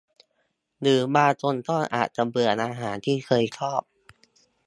[0.81, 3.81] หรือบางคนก็อาจจะเบื่ออาหารที่เคยชอบ